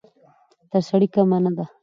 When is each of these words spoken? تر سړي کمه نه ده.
تر 0.71 0.81
سړي 0.89 1.07
کمه 1.15 1.37
نه 1.43 1.51
ده. 1.57 1.65